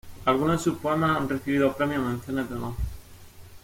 [0.25, 2.73] Algunos de sus poemas han recibido premios o menciones de honor.